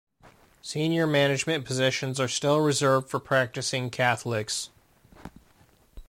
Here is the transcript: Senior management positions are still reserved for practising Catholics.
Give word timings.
Senior 0.63 1.05
management 1.05 1.63
positions 1.63 2.19
are 2.19 2.27
still 2.27 2.57
reserved 2.59 3.07
for 3.07 3.19
practising 3.19 3.91
Catholics. 3.91 4.71